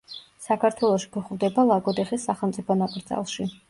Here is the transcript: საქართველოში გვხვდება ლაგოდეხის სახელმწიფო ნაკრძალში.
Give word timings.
საქართველოში 0.45 1.11
გვხვდება 1.19 1.69
ლაგოდეხის 1.69 2.29
სახელმწიფო 2.31 2.83
ნაკრძალში. 2.85 3.53